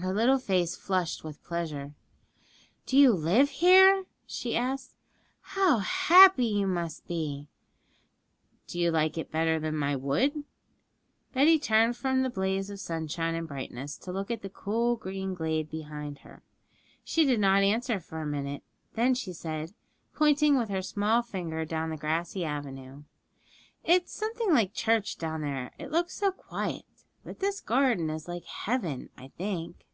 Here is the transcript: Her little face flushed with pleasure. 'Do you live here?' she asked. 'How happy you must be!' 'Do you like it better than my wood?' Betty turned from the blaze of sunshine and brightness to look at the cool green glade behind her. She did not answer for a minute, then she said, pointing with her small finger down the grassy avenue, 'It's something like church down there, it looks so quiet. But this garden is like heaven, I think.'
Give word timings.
Her 0.00 0.14
little 0.14 0.38
face 0.38 0.76
flushed 0.76 1.24
with 1.24 1.42
pleasure. 1.42 1.92
'Do 2.86 2.96
you 2.96 3.10
live 3.12 3.50
here?' 3.50 4.04
she 4.28 4.54
asked. 4.56 4.94
'How 5.40 5.78
happy 5.78 6.46
you 6.46 6.68
must 6.68 7.08
be!' 7.08 7.48
'Do 8.68 8.78
you 8.78 8.92
like 8.92 9.18
it 9.18 9.32
better 9.32 9.58
than 9.58 9.76
my 9.76 9.96
wood?' 9.96 10.44
Betty 11.32 11.58
turned 11.58 11.96
from 11.96 12.22
the 12.22 12.30
blaze 12.30 12.70
of 12.70 12.78
sunshine 12.78 13.34
and 13.34 13.48
brightness 13.48 13.98
to 13.98 14.12
look 14.12 14.30
at 14.30 14.42
the 14.42 14.48
cool 14.48 14.94
green 14.94 15.34
glade 15.34 15.68
behind 15.68 16.18
her. 16.20 16.44
She 17.02 17.24
did 17.24 17.40
not 17.40 17.64
answer 17.64 17.98
for 17.98 18.20
a 18.20 18.26
minute, 18.26 18.62
then 18.94 19.16
she 19.16 19.32
said, 19.32 19.74
pointing 20.14 20.56
with 20.56 20.68
her 20.68 20.82
small 20.82 21.22
finger 21.22 21.64
down 21.64 21.90
the 21.90 21.96
grassy 21.96 22.44
avenue, 22.44 23.02
'It's 23.82 24.12
something 24.12 24.52
like 24.52 24.74
church 24.74 25.18
down 25.18 25.40
there, 25.40 25.72
it 25.76 25.90
looks 25.90 26.14
so 26.14 26.30
quiet. 26.30 26.84
But 27.24 27.40
this 27.40 27.60
garden 27.60 28.10
is 28.10 28.28
like 28.28 28.44
heaven, 28.44 29.10
I 29.18 29.32
think.' 29.36 29.86